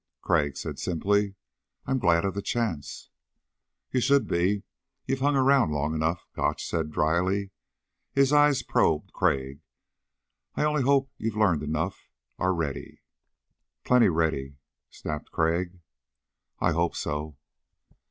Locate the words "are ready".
12.39-13.01